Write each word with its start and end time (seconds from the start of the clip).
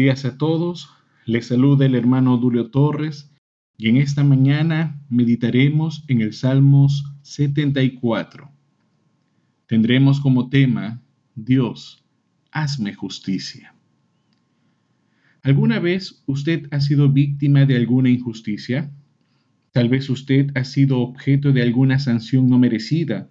días 0.00 0.24
a 0.24 0.38
todos. 0.38 0.88
Les 1.26 1.48
saluda 1.48 1.84
el 1.84 1.94
hermano 1.94 2.38
Dulio 2.38 2.70
Torres 2.70 3.30
y 3.76 3.90
en 3.90 3.98
esta 3.98 4.24
mañana 4.24 4.98
meditaremos 5.10 6.04
en 6.08 6.22
el 6.22 6.32
Salmos 6.32 7.04
74. 7.20 8.50
Tendremos 9.66 10.20
como 10.20 10.48
tema, 10.48 11.02
Dios, 11.34 12.02
hazme 12.50 12.94
justicia. 12.94 13.74
¿Alguna 15.42 15.80
vez 15.80 16.22
usted 16.24 16.66
ha 16.70 16.80
sido 16.80 17.10
víctima 17.10 17.66
de 17.66 17.76
alguna 17.76 18.08
injusticia? 18.08 18.90
Tal 19.70 19.90
vez 19.90 20.08
usted 20.08 20.50
ha 20.56 20.64
sido 20.64 21.00
objeto 21.00 21.52
de 21.52 21.60
alguna 21.60 21.98
sanción 21.98 22.48
no 22.48 22.58
merecida 22.58 23.28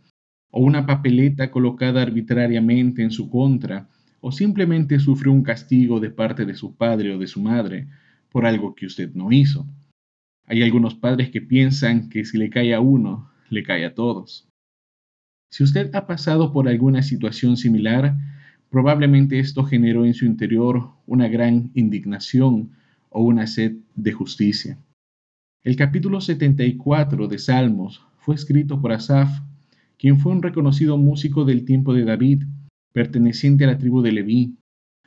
o 0.51 0.61
una 0.61 0.85
papeleta 0.85 1.49
colocada 1.49 2.03
arbitrariamente 2.03 3.01
en 3.01 3.09
su 3.09 3.27
contra 3.31 3.89
o 4.21 4.31
simplemente 4.31 4.99
sufrió 4.99 5.31
un 5.31 5.43
castigo 5.43 5.99
de 5.99 6.09
parte 6.09 6.45
de 6.45 6.55
su 6.55 6.75
padre 6.75 7.13
o 7.13 7.19
de 7.19 7.27
su 7.27 7.41
madre 7.41 7.87
por 8.31 8.45
algo 8.45 8.75
que 8.75 8.85
usted 8.85 9.13
no 9.13 9.31
hizo. 9.31 9.67
Hay 10.45 10.63
algunos 10.63 10.95
padres 10.95 11.29
que 11.29 11.41
piensan 11.41 12.09
que 12.09 12.25
si 12.25 12.37
le 12.37 12.49
cae 12.49 12.73
a 12.73 12.79
uno, 12.79 13.31
le 13.49 13.63
cae 13.63 13.85
a 13.85 13.93
todos. 13.93 14.47
Si 15.51 15.63
usted 15.63 15.93
ha 15.95 16.05
pasado 16.05 16.51
por 16.51 16.67
alguna 16.67 17.01
situación 17.01 17.57
similar, 17.57 18.15
probablemente 18.69 19.39
esto 19.39 19.63
generó 19.63 20.05
en 20.05 20.13
su 20.13 20.25
interior 20.25 20.91
una 21.05 21.27
gran 21.27 21.71
indignación 21.73 22.71
o 23.09 23.23
una 23.23 23.47
sed 23.47 23.77
de 23.95 24.11
justicia. 24.11 24.79
El 25.63 25.75
capítulo 25.75 26.21
74 26.21 27.27
de 27.27 27.37
Salmos 27.39 28.05
fue 28.19 28.35
escrito 28.35 28.79
por 28.79 28.91
Asaf, 28.91 29.29
quien 29.97 30.19
fue 30.19 30.31
un 30.31 30.41
reconocido 30.41 30.97
músico 30.97 31.45
del 31.45 31.65
tiempo 31.65 31.93
de 31.93 32.05
David 32.05 32.43
perteneciente 32.93 33.63
a 33.63 33.67
la 33.67 33.77
tribu 33.77 34.01
de 34.01 34.11
Leví, 34.11 34.55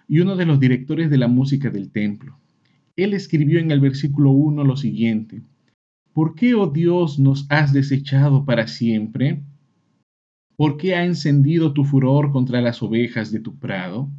y 0.09 0.21
uno 0.21 0.37
de 0.37 0.47
los 0.47 0.61
directores 0.61 1.11
de 1.11 1.19
la 1.19 1.29
música 1.29 1.71
del 1.71 1.91
templo. 1.91 2.39
Él 2.97 3.15
escribió 3.15 3.59
en 3.61 3.71
el 3.71 3.81
versículo 3.81 4.31
1 4.31 4.65
lo 4.65 4.77
siguiente, 4.77 5.43
¿Por 6.13 6.35
qué, 6.35 6.55
oh 6.55 6.67
Dios, 6.67 7.19
nos 7.19 7.47
has 7.49 7.73
desechado 7.73 8.45
para 8.45 8.67
siempre? 8.67 9.43
¿Por 10.57 10.77
qué 10.77 10.95
ha 10.95 11.07
encendido 11.07 11.73
tu 11.73 11.85
furor 11.85 12.31
contra 12.31 12.61
las 12.61 12.83
ovejas 12.83 13.33
de 13.33 13.41
tu 13.41 13.59
prado? 13.59 14.11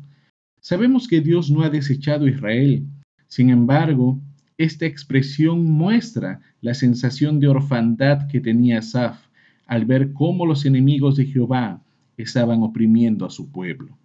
Sabemos 0.59 1.07
que 1.07 1.21
Dios 1.21 1.51
no 1.51 1.61
ha 1.61 1.69
desechado 1.69 2.25
a 2.25 2.29
Israel. 2.29 2.87
Sin 3.27 3.51
embargo, 3.51 4.19
esta 4.57 4.87
expresión 4.87 5.65
muestra 5.65 6.39
la 6.61 6.73
sensación 6.73 7.39
de 7.39 7.47
orfandad 7.47 8.27
que 8.27 8.41
tenía 8.41 8.79
Asaf 8.79 9.27
al 9.67 9.85
ver 9.85 10.13
cómo 10.13 10.47
los 10.47 10.65
enemigos 10.65 11.15
de 11.15 11.25
Jehová 11.25 11.83
estaban 12.17 12.63
oprimiendo 12.63 13.25
a 13.25 13.29
su 13.29 13.51
pueblo. 13.51 13.97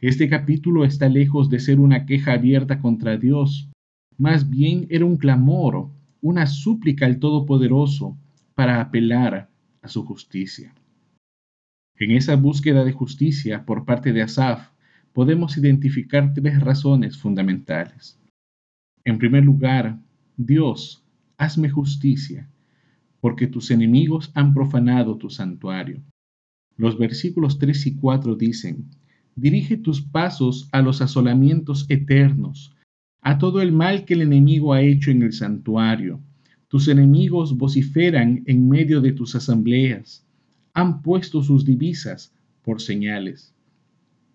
Este 0.00 0.28
capítulo 0.28 0.84
está 0.84 1.08
lejos 1.08 1.48
de 1.48 1.58
ser 1.58 1.80
una 1.80 2.04
queja 2.04 2.32
abierta 2.32 2.80
contra 2.80 3.16
Dios, 3.16 3.70
más 4.18 4.48
bien 4.50 4.86
era 4.90 5.04
un 5.04 5.16
clamor, 5.16 5.90
una 6.20 6.46
súplica 6.46 7.06
al 7.06 7.18
Todopoderoso 7.18 8.16
para 8.54 8.80
apelar 8.80 9.50
a 9.82 9.88
su 9.88 10.04
justicia. 10.04 10.74
En 11.98 12.10
esa 12.10 12.36
búsqueda 12.36 12.84
de 12.84 12.92
justicia 12.92 13.64
por 13.64 13.84
parte 13.84 14.12
de 14.12 14.22
Asaf, 14.22 14.68
podemos 15.12 15.56
identificar 15.56 16.34
tres 16.34 16.60
razones 16.60 17.16
fundamentales. 17.16 18.20
En 19.04 19.18
primer 19.18 19.44
lugar, 19.44 19.98
Dios, 20.36 21.02
hazme 21.38 21.70
justicia, 21.70 22.50
porque 23.20 23.46
tus 23.46 23.70
enemigos 23.70 24.30
han 24.34 24.52
profanado 24.52 25.16
tu 25.16 25.30
santuario. 25.30 26.02
Los 26.76 26.98
versículos 26.98 27.58
3 27.58 27.86
y 27.86 27.94
4 27.96 28.36
dicen, 28.36 28.90
Dirige 29.34 29.76
tus 29.76 30.02
pasos 30.02 30.68
a 30.72 30.82
los 30.82 31.00
asolamientos 31.00 31.86
eternos, 31.88 32.74
a 33.22 33.38
todo 33.38 33.60
el 33.60 33.72
mal 33.72 34.04
que 34.04 34.14
el 34.14 34.22
enemigo 34.22 34.72
ha 34.72 34.82
hecho 34.82 35.10
en 35.10 35.22
el 35.22 35.32
santuario. 35.32 36.20
Tus 36.68 36.88
enemigos 36.88 37.56
vociferan 37.56 38.42
en 38.46 38.68
medio 38.68 39.00
de 39.00 39.12
tus 39.12 39.34
asambleas, 39.34 40.26
han 40.74 41.00
puesto 41.00 41.42
sus 41.42 41.64
divisas 41.64 42.34
por 42.62 42.82
señales. 42.82 43.54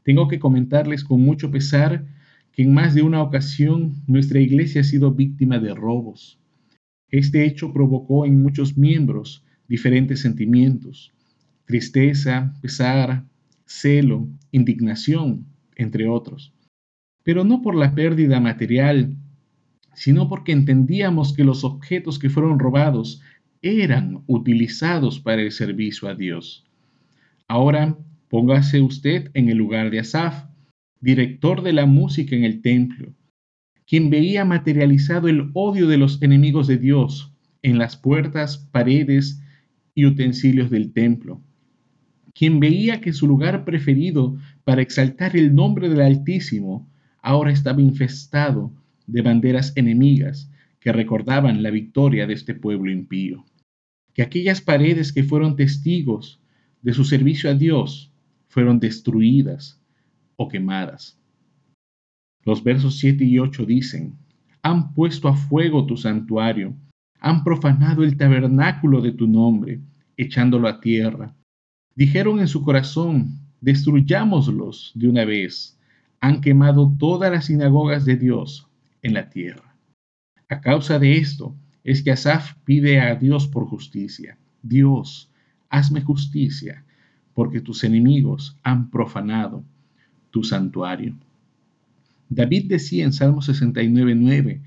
Tengo 0.04 0.28
que 0.28 0.40
comentarles 0.40 1.04
con 1.04 1.22
mucho 1.22 1.52
pesar 1.52 2.08
que 2.52 2.64
en 2.64 2.74
más 2.74 2.96
de 2.96 3.04
una 3.04 3.22
ocasión 3.22 4.02
nuestra 4.08 4.40
iglesia 4.40 4.82
ha 4.82 4.84
sido 4.84 5.12
víctima 5.12 5.60
de 5.60 5.76
robos. 5.76 6.40
Este 7.10 7.46
hecho 7.46 7.72
provocó 7.72 8.26
en 8.26 8.42
muchos 8.42 8.78
miembros 8.78 9.44
diferentes 9.68 10.22
sentimientos 10.22 11.14
tristeza, 11.66 12.54
pesar, 12.62 13.26
celo, 13.66 14.28
indignación, 14.52 15.46
entre 15.76 16.08
otros. 16.08 16.54
Pero 17.24 17.44
no 17.44 17.62
por 17.62 17.76
la 17.76 17.96
pérdida 17.96 18.40
material, 18.40 19.16
sino 19.94 20.28
porque 20.30 20.52
entendíamos 20.52 21.34
que 21.34 21.44
los 21.44 21.64
objetos 21.64 22.20
que 22.20 22.30
fueron 22.30 22.60
robados 22.60 23.22
eran 23.62 24.24
utilizados 24.28 25.20
para 25.20 25.42
el 25.42 25.52
servicio 25.52 26.10
a 26.10 26.16
Dios. 26.16 26.66
Ahora 27.48 27.98
póngase 28.30 28.82
usted 28.82 29.30
en 29.34 29.50
el 29.50 29.58
lugar 29.58 29.92
de 29.92 30.00
Asaf, 30.00 30.46
director 31.00 31.62
de 31.62 31.74
la 31.74 31.86
música 31.86 32.36
en 32.36 32.44
el 32.44 32.62
templo, 32.62 33.14
quien 33.86 34.10
veía 34.10 34.46
materializado 34.46 35.28
el 35.28 35.52
odio 35.54 35.88
de 35.88 35.98
los 35.98 36.22
enemigos 36.22 36.68
de 36.68 36.78
Dios 36.78 37.34
en 37.62 37.78
las 37.78 37.98
puertas, 37.98 38.70
paredes 38.72 39.42
y 39.94 40.06
utensilios 40.06 40.70
del 40.70 40.94
templo 40.94 41.42
quien 42.34 42.60
veía 42.60 43.02
que 43.02 43.14
su 43.14 43.28
lugar 43.28 43.66
preferido 43.66 44.38
para 44.64 44.82
exaltar 44.82 45.36
el 45.36 45.54
nombre 45.54 45.90
del 45.90 46.02
Altísimo 46.02 46.90
ahora 47.22 47.52
estaba 47.52 47.82
infestado 47.82 48.72
de 49.08 49.22
banderas 49.22 49.74
enemigas 49.76 50.50
que 50.80 50.92
recordaban 50.92 51.62
la 51.62 51.70
victoria 51.70 52.26
de 52.28 52.34
este 52.34 52.56
pueblo 52.56 52.92
impío. 52.92 53.46
Que 54.14 54.24
aquellas 54.24 54.62
paredes 54.62 55.14
que 55.14 55.24
fueron 55.24 55.56
testigos 55.56 56.42
de 56.82 56.94
su 56.94 57.04
servicio 57.04 57.50
a 57.50 57.54
Dios 57.54 58.12
fueron 58.48 58.80
destruidas 58.80 59.80
o 60.36 60.48
quemadas. 60.48 61.20
Los 62.44 62.64
versos 62.64 62.98
7 62.98 63.24
y 63.24 63.40
8 63.40 63.66
dicen, 63.66 64.16
han 64.64 64.94
puesto 64.94 65.28
a 65.28 65.36
fuego 65.36 65.86
tu 65.86 65.98
santuario, 65.98 66.76
han 67.20 67.44
profanado 67.44 68.04
el 68.04 68.18
tabernáculo 68.18 69.02
de 69.02 69.12
tu 69.12 69.28
nombre, 69.28 69.80
echándolo 70.18 70.68
a 70.68 70.82
tierra 70.82 71.36
Dijeron 71.96 72.40
en 72.40 72.48
su 72.48 72.64
corazón, 72.64 73.40
destruyámoslos 73.60 74.92
de 74.96 75.10
una 75.10 75.26
vez. 75.26 75.78
Han 76.20 76.42
quemado 76.42 76.96
todas 76.98 77.32
las 77.32 77.46
sinagogas 77.46 78.06
de 78.06 78.16
Dios 78.16 78.68
en 79.02 79.14
la 79.14 79.30
tierra. 79.30 79.76
A 80.50 80.62
causa 80.62 81.00
de 81.00 81.18
esto 81.18 81.56
es 81.84 82.04
que 82.04 82.12
Asaf 82.12 82.54
pide 82.64 83.00
a 83.00 83.16
Dios 83.16 83.48
por 83.48 83.66
justicia. 83.68 84.38
Dios, 84.62 85.32
hazme 85.70 86.02
justicia, 86.02 86.86
porque 87.34 87.62
tus 87.62 87.84
enemigos 87.84 88.58
han 88.64 88.90
profanado 88.90 89.64
tu 90.30 90.44
santuario. 90.44 91.16
David 92.30 92.66
decía 92.68 93.04
en 93.04 93.14
Salmo 93.14 93.42
69.9, 93.42 94.62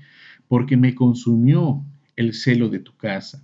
porque 0.47 0.77
me 0.77 0.93
consumió 0.93 1.83
el 2.15 2.33
celo 2.33 2.69
de 2.69 2.79
tu 2.79 2.95
casa. 2.95 3.43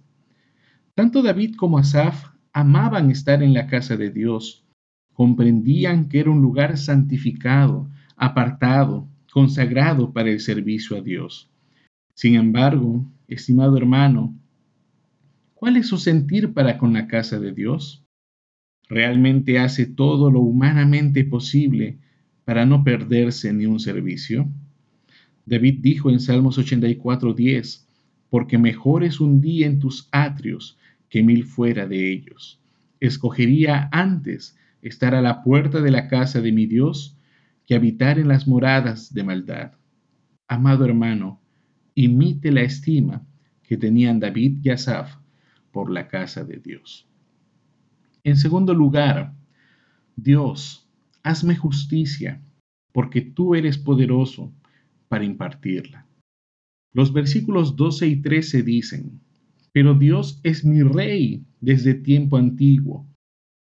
Tanto 0.94 1.24
David 1.24 1.56
como 1.56 1.78
Asaf 1.78 2.31
amaban 2.54 3.12
estar 3.12 3.42
en 3.44 3.54
la 3.54 3.68
casa 3.68 3.98
de 3.98 4.10
Dios, 4.10 4.66
comprendían 5.14 6.10
que 6.10 6.20
era 6.20 6.32
un 6.32 6.42
lugar 6.42 6.78
santificado, 6.78 7.90
apartado, 8.16 9.08
consagrado 9.32 10.12
para 10.12 10.30
el 10.30 10.40
servicio 10.40 10.98
a 10.98 11.02
Dios. 11.02 11.50
Sin 12.14 12.36
embargo, 12.36 13.06
estimado 13.28 13.78
hermano, 13.78 14.36
¿cuál 15.54 15.78
es 15.78 15.88
su 15.88 15.98
sentir 15.98 16.54
para 16.54 16.78
con 16.78 16.94
la 16.94 17.08
casa 17.08 17.40
de 17.40 17.54
Dios? 17.54 18.04
¿Realmente 18.90 19.58
hace 19.58 19.86
todo 19.86 20.30
lo 20.30 20.42
humanamente 20.42 21.24
posible 21.24 22.00
para 22.44 22.66
no 22.66 22.84
perderse 22.84 23.54
ni 23.54 23.66
un 23.66 23.80
servicio? 23.80 24.50
David 25.46 25.80
dijo 25.82 26.10
en 26.10 26.20
Salmos 26.20 26.58
84:10, 26.58 27.88
porque 28.30 28.58
mejor 28.58 29.04
es 29.04 29.20
un 29.22 29.40
día 29.40 29.66
en 29.68 29.80
tus 29.80 30.10
atrios 30.12 30.78
que 31.12 31.22
mil 31.22 31.44
fuera 31.44 31.86
de 31.88 32.12
ellos. 32.12 32.60
Escogería 33.02 33.90
antes 33.92 34.58
estar 34.82 35.14
a 35.14 35.22
la 35.22 35.44
puerta 35.44 35.82
de 35.82 35.92
la 35.92 36.08
casa 36.08 36.42
de 36.42 36.54
mi 36.54 36.66
Dios 36.66 37.20
que 37.68 37.76
habitar 37.76 38.18
en 38.18 38.30
las 38.30 38.48
moradas 38.48 39.14
de 39.14 39.24
maldad. 39.24 39.74
Amado 40.48 40.86
hermano, 40.86 41.42
imite 41.96 42.52
la 42.52 42.62
estima 42.62 43.28
que 43.62 43.78
tenían 43.78 44.20
David 44.22 44.60
y 44.64 44.70
Asaf 44.70 45.18
por 45.72 45.92
la 45.92 46.08
casa 46.08 46.46
de 46.46 46.58
Dios. 46.58 47.08
En 48.24 48.38
segundo 48.38 48.74
lugar, 48.74 49.36
Dios, 50.16 50.90
hazme 51.24 51.58
justicia, 51.58 52.42
porque 52.94 53.22
tú 53.22 53.54
eres 53.54 53.78
poderoso 53.78 54.54
para 55.10 55.26
impartirla. 55.26 56.06
Los 56.94 57.12
versículos 57.12 57.76
12 57.76 58.08
y 58.08 58.22
13 58.22 58.64
dicen, 58.64 59.22
pero 59.74 59.94
Dios 59.94 60.40
es 60.44 60.66
mi 60.66 60.82
rey 60.84 61.46
desde 61.60 61.94
tiempo 61.94 62.38
antiguo, 62.38 63.08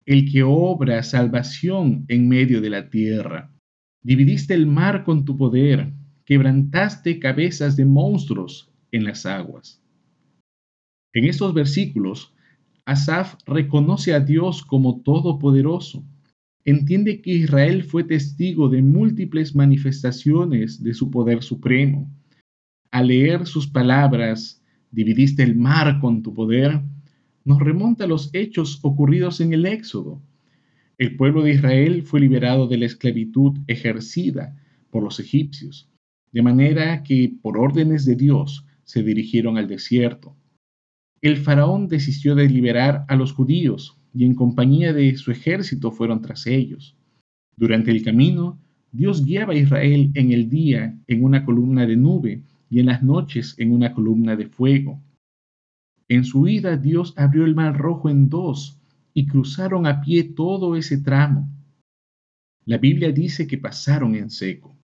el 0.05 0.31
que 0.31 0.43
obra 0.43 1.01
salvación 1.03 2.05
en 2.07 2.27
medio 2.27 2.61
de 2.61 2.69
la 2.69 2.89
tierra. 2.89 3.51
Dividiste 4.03 4.53
el 4.53 4.67
mar 4.67 5.03
con 5.03 5.25
tu 5.25 5.35
poder, 5.35 5.93
quebrantaste 6.25 7.19
cabezas 7.19 7.75
de 7.75 7.85
monstruos 7.85 8.71
en 8.91 9.03
las 9.03 9.25
aguas. 9.25 9.81
En 11.13 11.25
estos 11.25 11.53
versículos, 11.53 12.33
Asaf 12.85 13.35
reconoce 13.47 14.13
a 14.13 14.19
Dios 14.19 14.63
como 14.63 15.01
todopoderoso. 15.01 16.05
Entiende 16.65 17.21
que 17.21 17.31
Israel 17.31 17.83
fue 17.83 18.03
testigo 18.03 18.69
de 18.69 18.81
múltiples 18.81 19.55
manifestaciones 19.55 20.83
de 20.83 20.93
su 20.93 21.09
poder 21.09 21.41
supremo. 21.41 22.11
Al 22.91 23.07
leer 23.07 23.47
sus 23.47 23.67
palabras, 23.67 24.63
dividiste 24.95 25.43
el 25.43 25.55
mar 25.55 25.99
con 25.99 26.23
tu 26.23 26.33
poder, 26.33 26.81
nos 27.43 27.59
remonta 27.59 28.05
a 28.05 28.07
los 28.07 28.29
hechos 28.33 28.79
ocurridos 28.81 29.41
en 29.41 29.51
el 29.51 29.65
Éxodo. 29.65 30.21
El 30.97 31.17
pueblo 31.17 31.43
de 31.43 31.51
Israel 31.51 32.03
fue 32.03 32.21
liberado 32.21 32.67
de 32.67 32.77
la 32.77 32.85
esclavitud 32.85 33.57
ejercida 33.67 34.55
por 34.89 35.03
los 35.03 35.19
egipcios, 35.19 35.89
de 36.31 36.41
manera 36.41 37.03
que, 37.03 37.33
por 37.41 37.57
órdenes 37.57 38.05
de 38.05 38.15
Dios, 38.15 38.65
se 38.85 39.03
dirigieron 39.03 39.57
al 39.57 39.67
desierto. 39.67 40.37
El 41.21 41.37
faraón 41.37 41.89
desistió 41.89 42.33
de 42.33 42.47
liberar 42.47 43.03
a 43.09 43.17
los 43.17 43.33
judíos 43.33 43.97
y 44.13 44.23
en 44.23 44.33
compañía 44.33 44.93
de 44.93 45.13
su 45.17 45.29
ejército 45.31 45.91
fueron 45.91 46.21
tras 46.21 46.47
ellos. 46.47 46.95
Durante 47.57 47.91
el 47.91 48.01
camino, 48.01 48.61
Dios 48.93 49.25
guiaba 49.25 49.51
a 49.51 49.57
Israel 49.57 50.11
en 50.13 50.31
el 50.31 50.47
día 50.47 50.97
en 51.07 51.23
una 51.23 51.43
columna 51.43 51.85
de 51.85 51.97
nube 51.97 52.43
y 52.69 52.79
en 52.79 52.87
las 52.87 53.03
noches 53.03 53.55
en 53.57 53.71
una 53.71 53.93
columna 53.93 54.35
de 54.35 54.47
fuego. 54.47 55.01
En 56.07 56.23
su 56.23 56.41
huida 56.41 56.77
Dios 56.77 57.13
abrió 57.17 57.45
el 57.45 57.55
mar 57.55 57.77
rojo 57.77 58.09
en 58.09 58.29
dos 58.29 58.79
y 59.13 59.27
cruzaron 59.27 59.87
a 59.87 60.01
pie 60.01 60.23
todo 60.23 60.75
ese 60.75 60.97
tramo. 60.97 61.49
La 62.65 62.77
Biblia 62.77 63.11
dice 63.11 63.47
que 63.47 63.57
pasaron 63.57 64.15
en 64.15 64.29
seco. 64.29 64.77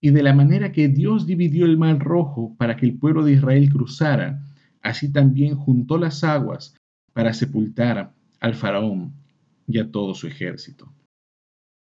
Y 0.00 0.10
de 0.10 0.22
la 0.22 0.34
manera 0.34 0.72
que 0.72 0.88
Dios 0.88 1.26
dividió 1.26 1.64
el 1.64 1.78
mar 1.78 1.98
rojo 1.98 2.54
para 2.58 2.76
que 2.76 2.86
el 2.86 2.98
pueblo 2.98 3.24
de 3.24 3.32
Israel 3.32 3.70
cruzara, 3.70 4.44
así 4.82 5.10
también 5.10 5.56
juntó 5.56 5.98
las 5.98 6.22
aguas 6.22 6.76
para 7.12 7.32
sepultar 7.32 8.14
al 8.40 8.54
faraón 8.54 9.14
y 9.66 9.78
a 9.78 9.90
todo 9.90 10.14
su 10.14 10.26
ejército. 10.26 10.92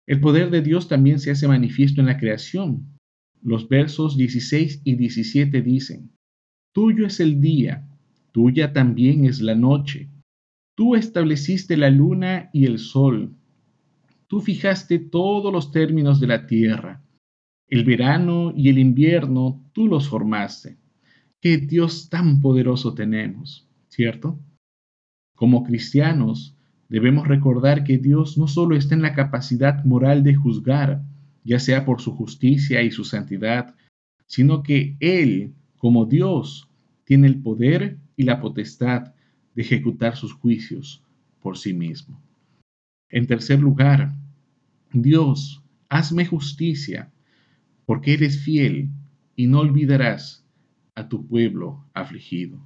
El 0.07 0.21
poder 0.21 0.51
de 0.51 0.63
Dios 0.63 0.89
también 0.89 1.19
se 1.19 1.31
hace 1.31 1.49
manifiesto 1.49 2.01
en 2.01 2.07
la 2.07 2.19
creación. 2.19 2.92
Los 3.43 3.69
versos 3.69 4.17
16 4.17 4.83
y 4.85 4.95
17 4.95 5.63
dicen, 5.63 6.13
Tuyo 6.73 7.07
es 7.07 7.19
el 7.19 7.41
día, 7.41 7.89
tuya 8.31 8.73
también 8.73 9.25
es 9.25 9.41
la 9.41 9.57
noche. 9.57 10.09
Tú 10.77 10.95
estableciste 10.95 11.77
la 11.77 11.91
luna 11.91 12.51
y 12.53 12.67
el 12.67 12.79
sol. 12.79 13.35
Tú 14.29 14.41
fijaste 14.41 14.99
todos 14.99 15.53
los 15.53 15.73
términos 15.73 16.21
de 16.21 16.27
la 16.29 16.47
tierra. 16.47 17.05
El 17.69 17.85
verano 17.85 18.55
y 18.57 18.69
el 18.69 18.79
invierno 18.79 19.69
tú 19.73 19.89
los 19.89 20.09
formaste. 20.09 20.79
Qué 21.41 21.59
Dios 21.59 22.09
tan 22.09 22.41
poderoso 22.41 22.95
tenemos, 22.95 23.69
¿cierto? 23.89 24.39
Como 25.35 25.65
cristianos, 25.65 26.57
debemos 26.89 27.27
recordar 27.27 27.83
que 27.83 27.99
Dios 27.99 28.39
no 28.39 28.47
solo 28.47 28.77
está 28.77 28.95
en 28.95 29.03
la 29.03 29.15
capacidad 29.15 29.85
moral 29.85 30.23
de 30.23 30.37
juzgar, 30.37 31.03
ya 31.45 31.59
sea 31.59 31.85
por 31.85 32.01
su 32.01 32.13
justicia 32.13 32.83
y 32.83 32.91
su 32.91 33.05
santidad, 33.05 33.75
sino 34.27 34.63
que 34.63 34.97
Él, 35.01 35.55
como 35.77 36.07
Dios, 36.07 36.69
tiene 37.05 37.27
el 37.27 37.43
poder 37.43 37.99
y 38.17 38.25
la 38.25 38.41
potestad 38.41 39.15
de 39.55 39.63
ejecutar 39.63 40.17
sus 40.17 40.33
juicios 40.33 41.03
por 41.41 41.59
sí 41.59 41.75
mismo. 41.75 42.23
En 43.11 43.27
tercer 43.27 43.61
lugar, 43.61 44.15
Dios, 44.93 45.63
hazme 45.89 46.25
justicia, 46.25 47.13
porque 47.85 48.15
eres 48.15 48.43
fiel 48.43 48.91
y 49.37 49.47
no 49.47 49.61
olvidarás 49.61 50.47
a 50.95 51.09
tu 51.09 51.27
pueblo 51.27 51.85
afligido. 51.95 52.65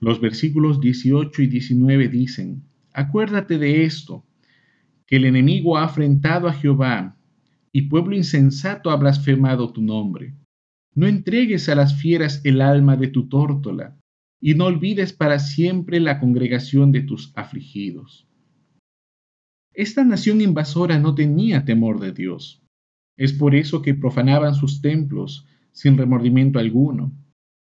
Los 0.00 0.20
versículos 0.20 0.80
18 0.80 1.42
y 1.42 1.46
19 1.46 2.08
dicen, 2.08 2.64
Acuérdate 2.92 3.58
de 3.58 3.84
esto, 3.84 4.24
que 5.06 5.16
el 5.16 5.24
enemigo 5.24 5.76
ha 5.76 5.84
afrentado 5.84 6.48
a 6.48 6.52
Jehová, 6.52 7.16
y 7.76 7.88
pueblo 7.88 8.14
insensato 8.14 8.92
ha 8.92 8.96
blasfemado 8.96 9.72
tu 9.72 9.82
nombre. 9.82 10.36
No 10.94 11.08
entregues 11.08 11.68
a 11.68 11.74
las 11.74 11.96
fieras 12.00 12.40
el 12.44 12.60
alma 12.60 12.96
de 12.96 13.08
tu 13.08 13.28
tórtola, 13.28 13.98
y 14.40 14.54
no 14.54 14.66
olvides 14.66 15.12
para 15.12 15.40
siempre 15.40 15.98
la 15.98 16.20
congregación 16.20 16.92
de 16.92 17.00
tus 17.00 17.32
afligidos. 17.34 18.28
Esta 19.72 20.04
nación 20.04 20.40
invasora 20.40 21.00
no 21.00 21.16
tenía 21.16 21.64
temor 21.64 21.98
de 21.98 22.12
Dios. 22.12 22.62
Es 23.16 23.32
por 23.32 23.56
eso 23.56 23.82
que 23.82 23.94
profanaban 23.94 24.54
sus 24.54 24.80
templos 24.80 25.44
sin 25.72 25.98
remordimiento 25.98 26.60
alguno. 26.60 27.12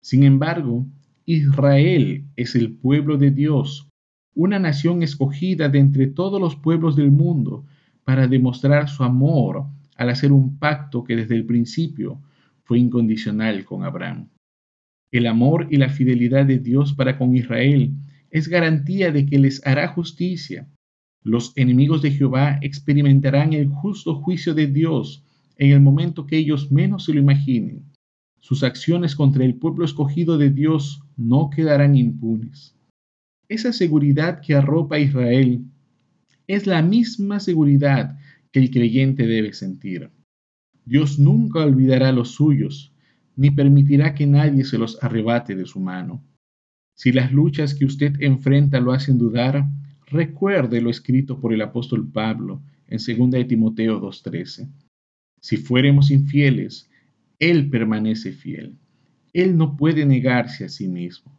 Sin 0.03 0.23
embargo, 0.23 0.85
Israel 1.25 2.27
es 2.35 2.53
el 2.53 2.77
pueblo 2.77 3.17
de 3.17 3.31
Dios, 3.31 3.89
una 4.35 4.59
nación 4.59 5.01
escogida 5.01 5.69
de 5.69 5.79
entre 5.79 6.05
todos 6.05 6.39
los 6.39 6.55
pueblos 6.55 6.95
del 6.95 7.09
mundo 7.09 7.65
para 8.03 8.27
demostrar 8.27 8.89
su 8.89 9.03
amor 9.03 9.65
al 9.97 10.09
hacer 10.09 10.31
un 10.31 10.57
pacto 10.57 11.03
que 11.03 11.15
desde 11.15 11.35
el 11.35 11.45
principio 11.45 12.21
fue 12.63 12.79
incondicional 12.79 13.65
con 13.65 13.83
Abraham. 13.83 14.29
El 15.11 15.25
amor 15.27 15.67
y 15.71 15.77
la 15.77 15.89
fidelidad 15.89 16.45
de 16.45 16.59
Dios 16.59 16.93
para 16.93 17.17
con 17.17 17.35
Israel 17.35 17.93
es 18.29 18.47
garantía 18.47 19.11
de 19.11 19.25
que 19.25 19.39
les 19.39 19.65
hará 19.65 19.87
justicia. 19.87 20.67
Los 21.23 21.53
enemigos 21.55 22.01
de 22.01 22.11
Jehová 22.11 22.59
experimentarán 22.61 23.53
el 23.53 23.69
justo 23.69 24.15
juicio 24.15 24.53
de 24.53 24.67
Dios 24.67 25.23
en 25.57 25.71
el 25.71 25.81
momento 25.81 26.25
que 26.25 26.37
ellos 26.37 26.71
menos 26.71 27.05
se 27.05 27.13
lo 27.13 27.19
imaginen. 27.19 27.85
Sus 28.39 28.63
acciones 28.63 29.15
contra 29.15 29.43
el 29.43 29.55
pueblo 29.55 29.85
escogido 29.85 30.37
de 30.37 30.51
Dios 30.51 31.01
no 31.15 31.49
quedarán 31.49 31.95
impunes. 31.95 32.75
Esa 33.49 33.73
seguridad 33.73 34.41
que 34.41 34.55
arropa 34.55 34.97
a 34.97 34.99
Israel 34.99 35.65
es 36.47 36.67
la 36.67 36.81
misma 36.81 37.39
seguridad 37.39 38.17
que 38.51 38.59
el 38.59 38.71
creyente 38.71 39.27
debe 39.27 39.53
sentir. 39.53 40.09
Dios 40.85 41.19
nunca 41.19 41.63
olvidará 41.63 42.11
los 42.11 42.31
suyos, 42.31 42.93
ni 43.35 43.51
permitirá 43.51 44.15
que 44.15 44.25
nadie 44.25 44.63
se 44.63 44.77
los 44.77 45.01
arrebate 45.03 45.55
de 45.55 45.65
su 45.65 45.79
mano. 45.79 46.23
Si 46.95 47.11
las 47.11 47.31
luchas 47.31 47.75
que 47.75 47.85
usted 47.85 48.15
enfrenta 48.21 48.79
lo 48.79 48.91
hacen 48.91 49.17
dudar, 49.17 49.65
recuerde 50.07 50.81
lo 50.81 50.89
escrito 50.89 51.39
por 51.39 51.53
el 51.53 51.61
apóstol 51.61 52.09
Pablo 52.11 52.63
en 52.87 52.97
2 52.97 53.31
de 53.31 53.45
Timoteo 53.45 54.01
2.13. 54.01 54.69
Si 55.39 55.57
fuéramos 55.57 56.09
infieles, 56.09 56.89
Él 57.37 57.69
permanece 57.69 58.31
fiel. 58.31 58.75
Él 59.33 59.55
no 59.57 59.77
puede 59.77 60.05
negarse 60.05 60.65
a 60.65 60.69
sí 60.69 60.87
mismo. 60.87 61.37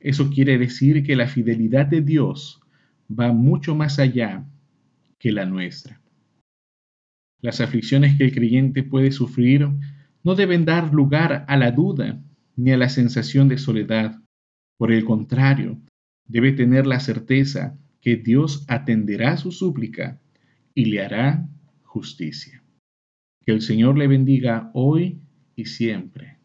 Eso 0.00 0.28
quiere 0.30 0.58
decir 0.58 1.04
que 1.04 1.16
la 1.16 1.28
fidelidad 1.28 1.86
de 1.86 2.00
Dios 2.00 2.60
va 3.08 3.32
mucho 3.32 3.74
más 3.74 3.98
allá 3.98 4.44
que 5.18 5.30
la 5.30 5.46
nuestra. 5.46 6.00
Las 7.44 7.60
aflicciones 7.60 8.16
que 8.16 8.24
el 8.24 8.32
creyente 8.32 8.82
puede 8.82 9.12
sufrir 9.12 9.68
no 10.22 10.34
deben 10.34 10.64
dar 10.64 10.94
lugar 10.94 11.44
a 11.46 11.58
la 11.58 11.72
duda 11.72 12.18
ni 12.56 12.70
a 12.70 12.78
la 12.78 12.88
sensación 12.88 13.50
de 13.50 13.58
soledad. 13.58 14.18
Por 14.78 14.90
el 14.90 15.04
contrario, 15.04 15.78
debe 16.26 16.52
tener 16.52 16.86
la 16.86 17.00
certeza 17.00 17.76
que 18.00 18.16
Dios 18.16 18.64
atenderá 18.66 19.36
su 19.36 19.52
súplica 19.52 20.18
y 20.74 20.86
le 20.86 21.04
hará 21.04 21.46
justicia. 21.82 22.62
Que 23.44 23.52
el 23.52 23.60
Señor 23.60 23.98
le 23.98 24.06
bendiga 24.06 24.70
hoy 24.72 25.20
y 25.54 25.66
siempre. 25.66 26.38